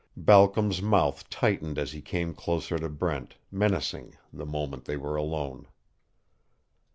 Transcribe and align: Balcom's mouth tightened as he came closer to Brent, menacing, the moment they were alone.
Balcom's 0.17 0.81
mouth 0.81 1.29
tightened 1.29 1.77
as 1.77 1.91
he 1.91 2.01
came 2.01 2.33
closer 2.33 2.79
to 2.79 2.89
Brent, 2.89 3.35
menacing, 3.51 4.17
the 4.33 4.47
moment 4.47 4.85
they 4.85 4.97
were 4.97 5.15
alone. 5.15 5.67